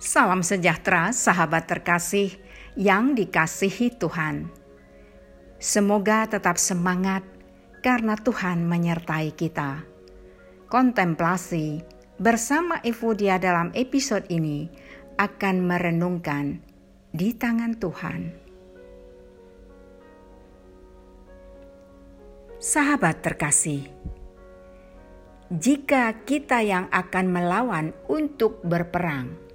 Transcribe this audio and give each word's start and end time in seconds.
Salam 0.00 0.40
sejahtera, 0.40 1.12
sahabat 1.12 1.68
terkasih 1.68 2.32
yang 2.72 3.12
dikasihi 3.12 4.00
Tuhan. 4.00 4.48
Semoga 5.60 6.24
tetap 6.24 6.56
semangat 6.56 7.20
karena 7.84 8.16
Tuhan 8.16 8.64
menyertai 8.64 9.36
kita. 9.36 9.84
Kontemplasi 10.72 11.84
bersama 12.16 12.80
Evodia 12.80 13.36
dalam 13.36 13.76
episode 13.76 14.24
ini 14.32 14.72
akan 15.20 15.68
merenungkan 15.68 16.64
di 17.12 17.36
tangan 17.36 17.76
Tuhan. 17.76 18.20
Sahabat 22.56 23.20
terkasih, 23.20 23.84
jika 25.52 26.24
kita 26.24 26.64
yang 26.64 26.88
akan 26.88 27.26
melawan 27.28 27.92
untuk 28.08 28.64
berperang, 28.64 29.49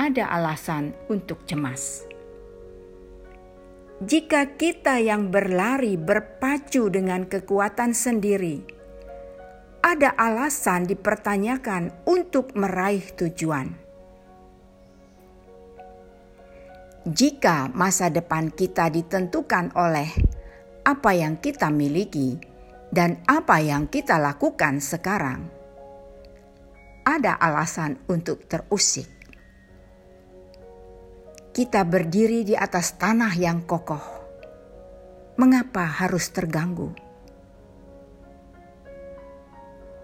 ada 0.00 0.32
alasan 0.32 0.96
untuk 1.12 1.44
cemas. 1.44 2.08
Jika 4.00 4.56
kita 4.56 4.96
yang 4.96 5.28
berlari 5.28 6.00
berpacu 6.00 6.88
dengan 6.88 7.28
kekuatan 7.28 7.92
sendiri, 7.92 8.64
ada 9.84 10.16
alasan 10.16 10.88
dipertanyakan 10.88 11.92
untuk 12.08 12.56
meraih 12.56 13.04
tujuan. 13.12 13.76
Jika 17.04 17.68
masa 17.76 18.08
depan 18.08 18.48
kita 18.48 18.88
ditentukan 18.88 19.76
oleh 19.76 20.08
apa 20.80 21.12
yang 21.12 21.36
kita 21.36 21.68
miliki 21.68 22.40
dan 22.88 23.20
apa 23.28 23.60
yang 23.60 23.84
kita 23.84 24.16
lakukan 24.16 24.80
sekarang, 24.80 25.44
ada 27.04 27.36
alasan 27.36 28.00
untuk 28.08 28.48
terusik 28.48 29.19
kita 31.60 31.84
berdiri 31.84 32.40
di 32.40 32.56
atas 32.56 32.96
tanah 32.96 33.36
yang 33.36 33.68
kokoh. 33.68 34.00
Mengapa 35.36 35.84
harus 35.84 36.32
terganggu? 36.32 36.96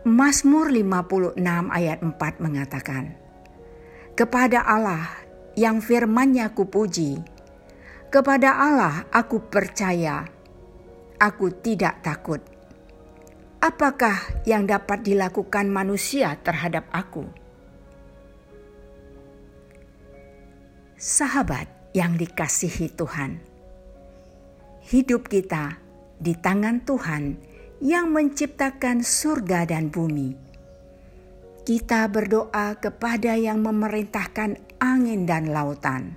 Mazmur 0.05 0.69
56 0.69 1.41
ayat 1.73 2.05
4 2.05 2.45
mengatakan, 2.45 3.17
Kepada 4.13 4.69
Allah 4.69 5.09
yang 5.57 5.81
firmannya 5.81 6.53
kupuji, 6.53 7.25
kepada 8.13 8.61
Allah 8.61 9.09
aku 9.09 9.49
percaya, 9.49 10.29
aku 11.17 11.57
tidak 11.65 12.05
takut. 12.05 12.45
Apakah 13.65 14.45
yang 14.45 14.69
dapat 14.69 15.01
dilakukan 15.09 15.73
manusia 15.73 16.37
terhadap 16.37 16.85
aku?' 16.93 17.46
Sahabat 20.97 21.69
yang 21.93 22.17
dikasihi 22.17 22.89
Tuhan. 22.97 23.37
Hidup 24.89 25.29
kita 25.29 25.77
di 26.17 26.33
tangan 26.33 26.89
Tuhan 26.89 27.37
yang 27.85 28.09
menciptakan 28.09 29.05
surga 29.05 29.69
dan 29.69 29.93
bumi. 29.93 30.33
Kita 31.69 32.09
berdoa 32.09 32.81
kepada 32.81 33.37
yang 33.37 33.61
memerintahkan 33.61 34.81
angin 34.81 35.29
dan 35.29 35.53
lautan. 35.53 36.17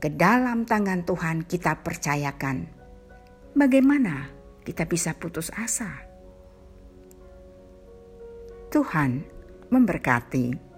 Ke 0.00 0.08
dalam 0.08 0.64
tangan 0.64 1.04
Tuhan 1.04 1.44
kita 1.44 1.84
percayakan. 1.84 2.72
Bagaimana 3.52 4.32
kita 4.64 4.88
bisa 4.88 5.12
putus 5.12 5.52
asa? 5.52 5.92
Tuhan 8.72 9.24
memberkati. 9.68 10.75